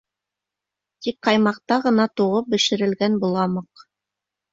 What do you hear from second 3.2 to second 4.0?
боламыҡ.